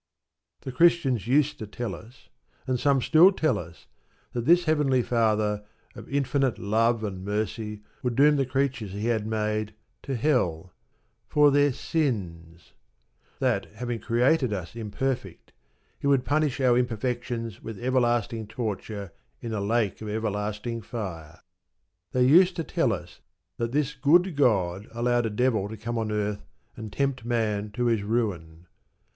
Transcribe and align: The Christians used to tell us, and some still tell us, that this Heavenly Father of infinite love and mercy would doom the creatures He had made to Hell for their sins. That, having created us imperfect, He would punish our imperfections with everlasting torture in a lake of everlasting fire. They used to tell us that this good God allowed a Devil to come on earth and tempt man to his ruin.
The 0.61 0.71
Christians 0.71 1.27
used 1.27 1.59
to 1.59 1.67
tell 1.67 1.93
us, 1.93 2.29
and 2.65 2.79
some 2.79 3.03
still 3.03 3.31
tell 3.31 3.59
us, 3.59 3.85
that 4.33 4.45
this 4.45 4.65
Heavenly 4.65 5.03
Father 5.03 5.63
of 5.93 6.09
infinite 6.09 6.57
love 6.57 7.03
and 7.03 7.23
mercy 7.23 7.83
would 8.01 8.15
doom 8.15 8.35
the 8.37 8.47
creatures 8.47 8.93
He 8.93 9.05
had 9.09 9.27
made 9.27 9.75
to 10.01 10.15
Hell 10.15 10.73
for 11.27 11.51
their 11.51 11.71
sins. 11.71 12.73
That, 13.37 13.67
having 13.75 13.99
created 13.99 14.51
us 14.51 14.75
imperfect, 14.75 15.53
He 15.99 16.07
would 16.07 16.25
punish 16.25 16.59
our 16.59 16.75
imperfections 16.79 17.61
with 17.61 17.77
everlasting 17.77 18.47
torture 18.47 19.11
in 19.39 19.53
a 19.53 19.61
lake 19.61 20.01
of 20.01 20.09
everlasting 20.09 20.81
fire. 20.81 21.41
They 22.11 22.25
used 22.25 22.55
to 22.55 22.63
tell 22.63 22.91
us 22.91 23.19
that 23.57 23.71
this 23.71 23.93
good 23.93 24.35
God 24.35 24.87
allowed 24.93 25.27
a 25.27 25.29
Devil 25.29 25.69
to 25.69 25.77
come 25.77 25.99
on 25.99 26.11
earth 26.11 26.43
and 26.75 26.91
tempt 26.91 27.23
man 27.23 27.69
to 27.73 27.85
his 27.85 28.01
ruin. 28.01 28.65